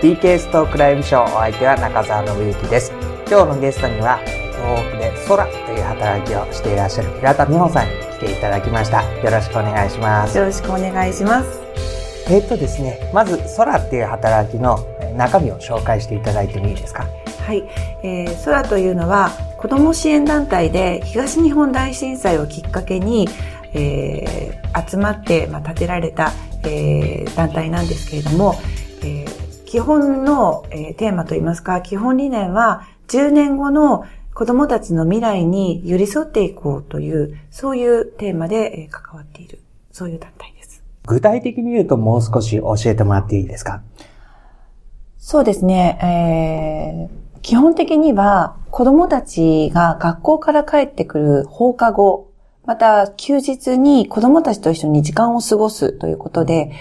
[0.00, 2.92] TK ストークライブショーお相手は中澤信之です。
[3.28, 4.18] 今日のゲストには
[4.52, 9.02] 東北で空という働きをしていらっしゃる平田美穂さんに来ていただきました。
[9.02, 10.38] よろしくお願いします。
[10.38, 11.60] よろしくお願いします。
[12.30, 14.78] えっとですね、まず空っていう働きの
[15.16, 17.04] 中身を紹介していただいてもいいですか？
[17.44, 17.64] はい、
[18.04, 23.28] えー、空というのは子ども支援団体で東日本大震災をきっかけに、
[23.74, 26.30] えー、集まって、まあ、建てられた、
[26.62, 28.77] えー、団体なんですけれども、えー、
[29.68, 39.60] 基本の、えー、テーマといいますか基本理念は10年後の子供たちの未来に寄り添っていこうというそういうテーマで、えー、関わっている
[39.92, 40.82] そういう団体です。
[41.06, 43.82] 具体的に言うともう少し教えてもらっていいですか？
[45.18, 52.30] そうですね、えー基本的には子供たちが学校から帰ってくる放課後、
[52.66, 56.72] また休日に子供たちと一緒に時間を過ごすということで、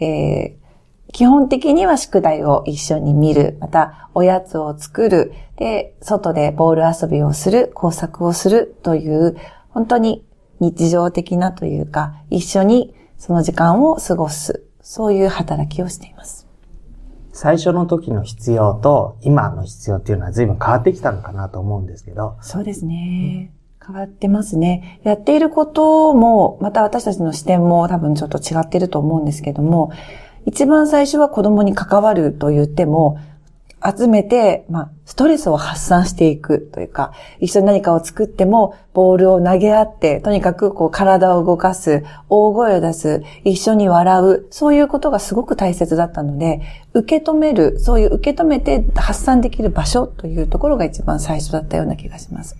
[0.00, 0.65] えー、
[1.12, 9.36] 基本的には宿題を一緒に見る、またおやつを作る、で、外でボール遊びをする、工作をするという、
[9.70, 10.24] 本当に
[10.60, 16.46] 日常的なというか、一緒にその時間を過ごす、そういう働きをしています。
[17.32, 22.36] 最初の時の必要と今の必要っていうのは随分変わってきたのかなと思うんですけど。
[22.40, 23.52] そうですね。
[23.86, 25.00] 変わってますね。
[25.04, 29.92] やっていることも、また私たちの視点も多分ちょっと違ってると思うんですけども、
[30.46, 33.18] 一番最初は子供に関わると言っても、
[33.84, 46.62] 集めて、まあ、ストレスを発散していくというか、一緒に何かを作っても、ボールを投げ合って、とにかくこう体を動かす、大声を出す、一緒に笑う、そういうことがすごく大切だったので、
[46.94, 52.56] 受け止める、そういう受け止めて発散できる場所というところが一番最初だったような気がします。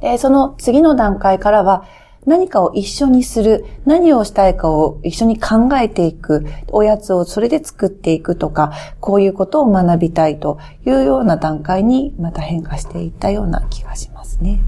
[0.00, 1.84] で、その次の段階からは、
[2.26, 14.60] 何かを一緒にする、何をしたいかを一緒に考えていく、おやつをそれで作っていくとか、こういうことを学びたいというような段階にまた変化していったような気がしますね。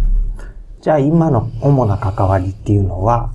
[0.80, 3.32] じゃあ今の主な関わりっていうのは、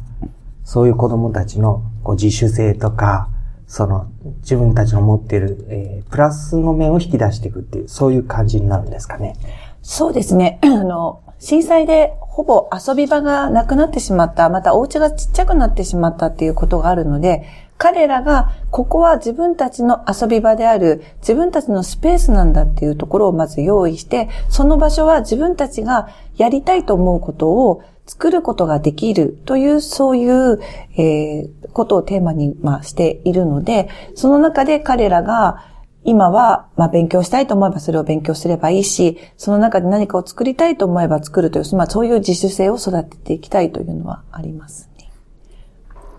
[0.63, 3.27] そういう子供たちのこう自主性とか、
[3.67, 4.07] その
[4.41, 9.35] 自分たちの持っている、えー、プラスの面を引き出していくっていう、そういう感じになるんですかね。
[9.81, 10.59] そうですね。
[10.63, 17.45] あの、震災でほぼ遊び場がなくなってしまった、またお家がちっちゃくなってしまったっていうことがあるので、
[17.77, 30.61] 彼らがここは自分たちの遊び場である、自分たちのスペースなんだっていうところをまず用意して、その場所は自分たちがやりたいと思うことを作ることができるという、そういう、
[30.95, 35.72] えー、ことをテーマに、まあ、しているので、その中で彼らが
[36.05, 45.11] 今は、まあ、勉強したいと思えばそれを勉強すればいいし、その中で何かを作りたいと思えば作るという、まあ、そういう自主性を育てていきたいというのはありますね。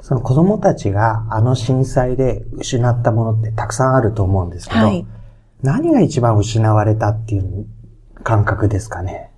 [0.01, 5.07] その子供たちがあの震災で失ったものってたくさんあると思うんですけど、はい、
[5.63, 7.67] 何が一番失われたっていう
[8.23, 9.31] 感覚ですかね？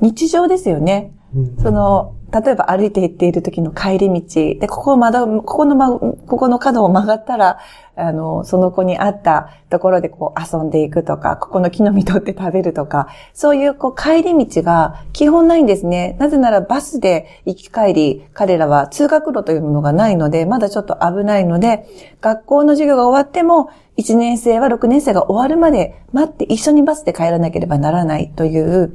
[0.00, 1.12] 日常ですよね。
[1.34, 7.58] うん、その、例えば歩いて行っている時の帰り道、で、ここをまだ、ここのま、ここの角を曲がったら、
[7.94, 16.16] あの、その子に合ったところでこう遊んでいくとか、ここの木の実取って食べるとか、そういうこう帰り道が基本ないんですね。
[16.18, 21.86] なぜならバスで行き帰り、彼らは通学路というものがないので、まだちょっと危ないので、
[22.20, 28.94] 学校の授業が終わっても、1年生は6年生が終わるまで待って一緒にバスで帰らなければならないという、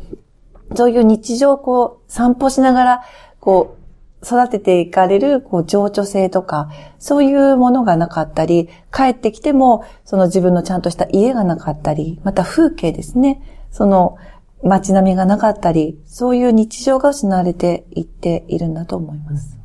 [0.76, 3.04] そういう日常をこう散歩しながら、
[3.40, 3.82] こう、
[4.26, 13.42] 育てていかれる、こう、情緒性とか、そういうものがなかったり、帰ってきても、その自分のちゃんとした家がなかったり、また風景ですね。
[13.72, 14.18] その、
[14.64, 19.58] 街並みがなかったり、そういう日常が失われていっているんだと思います。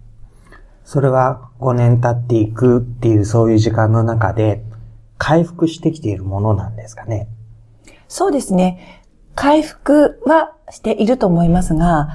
[0.84, 4.65] それは5年経っていくっていうそういう時間の中で、
[5.19, 7.28] 回復してきているものなんですかね
[8.09, 8.95] そうですね。
[9.37, 12.09] 回復はしていると思いますが、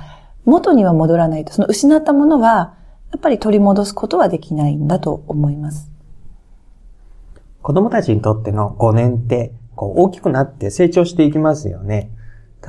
[0.44, 2.76] 元には戻らないと、その失ったものは、
[3.12, 5.92] やっぱり取り戻すことはできないんだと思います。
[7.62, 12.10] 子供たちにとっての5年って、こう大きくなって成長していきますよね。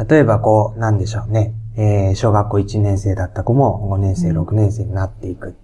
[0.09, 1.55] 例えばこう、なんでしょうね。
[1.77, 5.57] えー、小学校1年生だった子も5年生、6年生になっていく。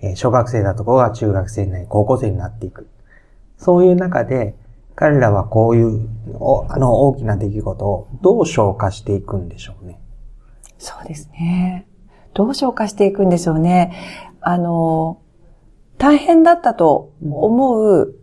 [0.00, 2.88] えー、小学生だった子が中学生になり、高校生になっていく。
[3.58, 4.56] そういう中で、
[5.02, 6.08] 彼らはこういう、
[6.68, 10.00] あの大きな出来事をどう消化していくんでしょうね。
[10.78, 11.88] そうですね。
[12.34, 13.92] どう消化していくんでしょうね。
[14.40, 15.20] あの、
[15.98, 18.14] 大変だったと思う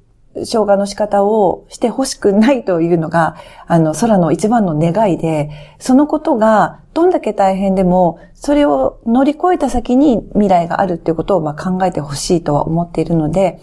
[0.46, 3.36] 消化の仕方をしてほしくないというのが、
[3.68, 5.50] あの、空の一番の願いで、
[5.80, 13.60] そのことがどんだけ大変でも、それを乗り越えた先に未来があるっていうことをまあ考えてほしいとは思っているので、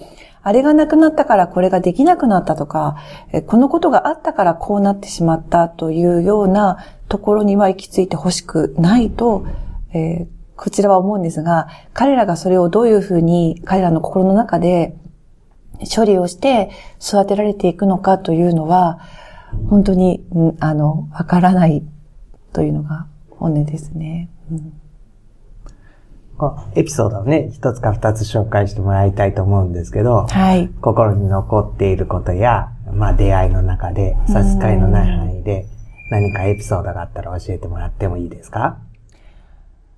[0.47, 2.99] あれがなくなったからこれができなくなったとか、
[3.49, 6.79] このことがあったからこうなってしまったというような
[7.09, 9.45] ところには行き着いてほしくないと、
[9.93, 14.97] えー、こちらは思うんですが、彼らがそれをどういうふうに彼らの心の中で
[15.93, 16.71] 処理をして
[17.03, 19.01] 育てられていくのかというのは、
[19.69, 20.25] 本当に、
[20.61, 21.83] あの、わからない
[22.53, 24.31] というのが本音ですね。
[24.53, 24.81] うん
[26.75, 30.69] エピソードをね、一つか二つ紹介してもらいたいと思うんですけど、はい。
[30.81, 35.67] 心に残っていることや、まあ出会いの中で、差し支えのない範囲で、
[36.11, 38.79] 何かエピソードがあったら教えてもらってもいいですか？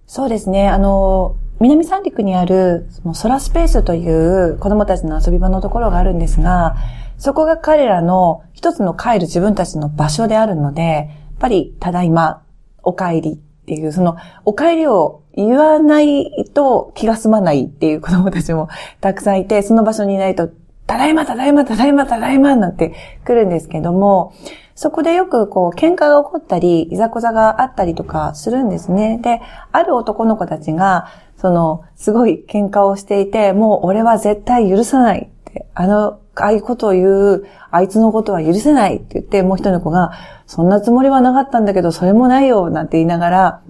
[0.06, 0.68] そうですね。
[0.68, 6.76] あの、南三陸にある、そのソラスペースという子供たちの遊び場のところがあるんですが、
[7.18, 11.06] そこが彼らの一つの帰る自分たちの場所であるので、やっ
[11.40, 12.42] ぱり、ただいま、
[12.82, 18.68] お帰りっていう、その、お帰りを言わないと気が済まないっていう子供たちも
[19.00, 20.48] たくさんいて、 その場所にいないと、
[20.88, 22.94] ただいま、ただいま、ただいま、ただいま、なんて
[23.24, 24.32] 来るんですけども、
[24.74, 29.20] そこでよくこう、喧嘩が起こったり、いざこざがあったりとかするんですね。
[29.22, 29.40] で、
[29.70, 31.06] ある男の子たちが、
[31.36, 40.12] その、すごい喧嘩をしていて、もう俺は絶対許さないって、あの、ああいうことを言う、あいつのことは許せないって言って、もう一人の子が、
[40.46, 43.60] そんなつもりはなかったんだけど、それもないよ、なんて言いながら、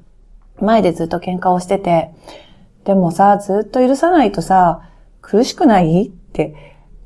[0.65, 2.11] 前でずっと喧嘩をしてて、
[2.85, 4.83] でもさ、ずっと許さないとさ、
[5.21, 6.55] 苦しくないって、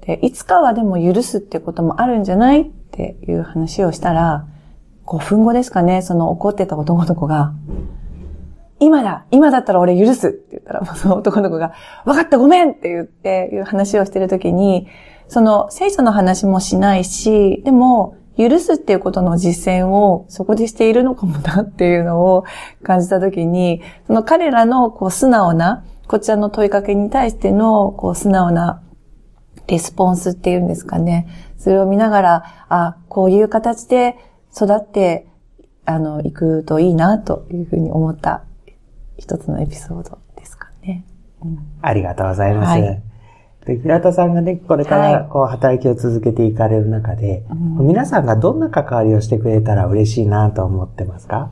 [0.06, 4.46] で、いつかはでも許すってこともあるんじゃないっていう話をしたら、
[5.06, 7.52] 5分後ですかね、その怒ってた男の子が、
[8.78, 11.72] 今だ今だったら俺許すって言ったら、その男の子が、
[12.04, 14.88] 分かったごめんって言って、いう話をしてるときに、
[15.28, 18.16] その聖書の話もしないし、でも、
[18.49, 22.44] 許すっていうことの実践をそこでしているのかもなっていうのを
[22.83, 28.83] 感じたときに、その彼らのこう素直な、こちらの問いかけに対してのこう素直な
[29.67, 31.29] レスポンスっていうんですかね。
[31.59, 34.17] それを見ながら、あ、こういう形で
[34.55, 35.27] 育って、
[35.85, 38.45] あの、行くといいなというふうに思った
[39.17, 41.05] 一つのエピソードですかね。
[41.43, 42.69] うん、ありがとうございます。
[42.69, 43.03] はい、
[43.67, 51.50] で平田さんがね、これからこう働きを続けていかれる中で、はい、皆さんがどんな関わりをしてくれたら嬉しいなと思ってますか？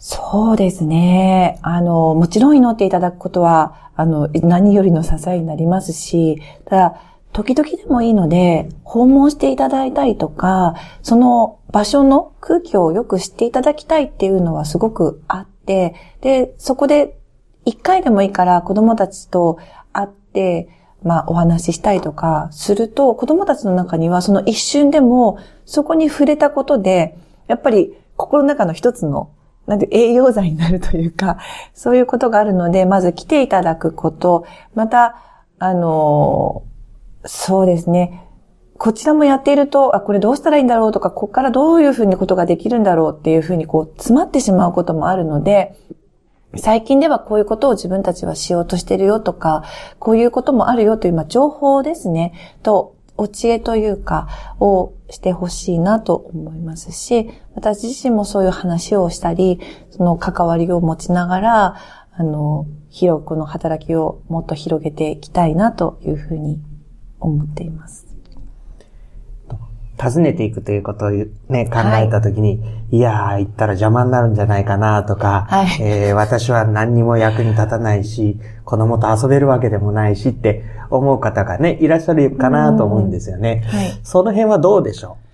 [0.00, 1.58] そうですね。
[1.62, 7.00] あの、もちろん祈っていただくことは、あの、何よりの支えになりますし、ただ、
[7.32, 17.17] 時々でもいいので、訪問していただいたりとか、その場所の空気をよく知っていただきたいっていうのはすごくあって、で、そこで
[17.68, 19.58] 一回でもいいから子供たちと
[19.92, 20.68] 会って、
[21.02, 29.30] まあお話ししたりとかすると、子供たちの中にはその一瞬でもそこに触れたことで、やっぱり心の中の一つの
[29.66, 31.36] なんで栄養剤になるというか、
[31.74, 35.22] そういうことがあるので、まず来ていただくこと、また、
[35.58, 36.62] あの、
[37.26, 38.24] そうですね。
[38.78, 45.76] こちらもやっていると、あ、これどうしたらいいんだろうとか、ここからどういうふうにことができるんだろうっていうふうにこう、詰まってしまうこともあるので、
[46.56, 49.64] 最近ではこういうことを自分たちはしようとしてるよとか、
[49.98, 61.76] こういうこともあるよという、まあ、情報ですね、とお知恵というか、をしてほしいなと思いますし、私自身もそういう話をしたり、その関わりを持ちながら、
[62.12, 66.60] あの、広くの働きをもっと広げていきたいなというふうに
[67.20, 68.07] 思っています。
[70.00, 71.28] 訪ねていくということをね、
[71.66, 83.64] 考えたときに、はい、いやー、行ったら邪魔になるんじゃないかなとか、はい、えー、私は何にも役に立たないし、子供と遊べるわけでもないしって思う方がね、いらっしゃるかなと思うんですよね。
[83.66, 85.27] はい、その辺はどうでしょう？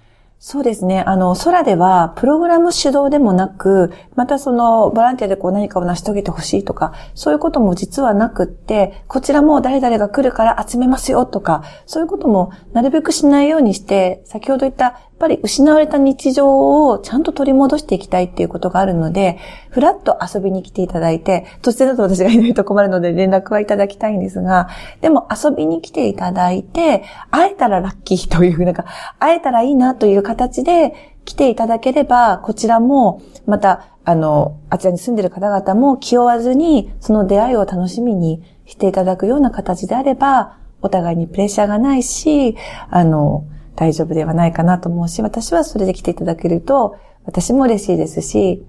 [0.47, 1.03] そうですね。
[1.07, 19.39] あの、空では、プログラム主導でもなく、またその、ボランティアでこう何かを成し遂げてほしいとか、そういうことも実はなくって、こちらも誰々が来るから集めますよとか、そういうこともなるべくしないようにして、先ほど言ったっぱり失われた日常をちゃんと取り戻していきたいっていうことがあるので、
[19.71, 24.69] ふらっと遊びに来ていただいて、突然だと私がいないと困るので連絡はいただきたいんですが、
[25.01, 28.87] でも遊びに来ていただいて、会えたらラッキーという、なんか、
[29.21, 42.57] 会えたらいいなという形で来ていただければ、こちらも、また、あの、あちらに住んでる方々も気負わずに、その出会いを楽しみにしていただくような形であれば、お互いにプレッシャーがないし、
[42.91, 43.45] あの、
[43.77, 48.67] 大丈夫ではないかなと思うし、私はそれで来ていただけると、私も嬉しいですし、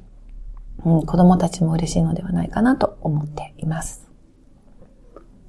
[0.85, 4.04] うん、子供たちも嬉しいのではないかなと思っています。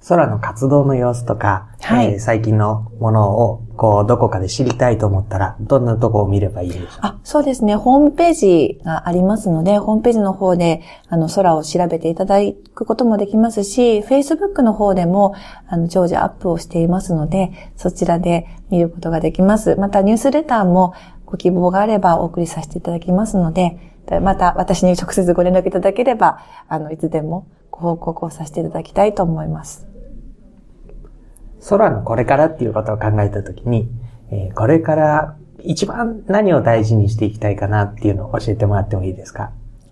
[0.08, 7.74] 空の活動の様子とか、はい、えー、最近のものを、こう、どこかで知りたいと思ったら、どんなとこを見ればいいでしょうあ、そうですね。
[7.74, 12.38] ホームページがありますので、ホームページの方で、あの、空を調べていただ
[12.74, 15.34] くこともできますし、Facebook の方でも、
[15.66, 19.74] あの、常時アップをしていますので、そちらで見ることができます。
[19.74, 20.94] また、ニュースレターも、
[21.24, 23.80] ご希望があればお送りさせていただきますので、
[24.22, 29.95] また私に直接ご連絡いただければ、あの、いつでもご報告をさせていただきたいと思います。
[31.68, 33.88] 空のこれからっていうことを考えたときに、
[34.30, 39.50] えー、これから一番何を大事にしていきたいかなっていうのを教えてもらってもいいですか？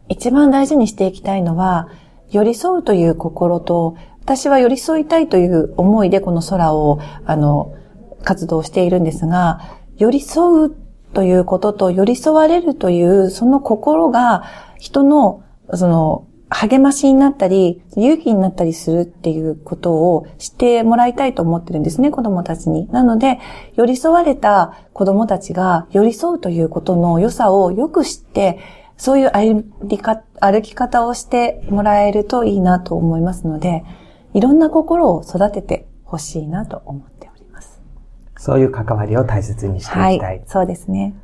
[0.09, 1.89] 一番大事にしていきたいのは、
[2.31, 7.75] 寄り添うという心と、私は寄り添いたいという思いでこの空を、あの、
[8.23, 9.61] 活動しているんですが、
[9.97, 10.77] 寄り添う
[11.13, 14.45] ということと寄り添われるというその心が
[14.79, 22.89] 人のその励ましになったり、勇気になったりするっていうことを知ってもらいたいと思ってるんですね、子供たちに。
[22.93, 23.41] なので、
[23.75, 28.61] 寄り添われた子供たちが寄り添うということの良さをよく知って、
[28.97, 33.85] そういう歩き歩き方をしてもらえるといいなと思いますので、
[34.33, 37.83] いろんな心を育ててほしいなと思っております。
[38.37, 40.19] そういう関わりを大切にしていきたい。
[40.21, 41.17] はい、そうですね。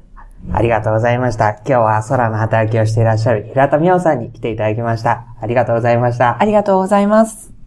[0.53, 1.51] ありがとうございました。
[1.51, 5.27] 今日は空の働きをしていらっしゃる平田美穂さんに来ていただきました。
[5.41, 6.41] ありがとうございました。
[6.41, 7.60] ありがとうございます。